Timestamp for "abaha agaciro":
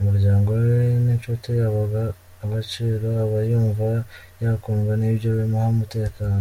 1.68-3.06